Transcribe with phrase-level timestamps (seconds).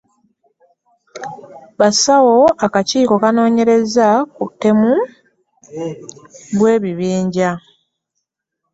[1.79, 4.93] Bassaawo akakiiko kanoonyereze ku butemu
[6.57, 7.51] bw'ebijambiya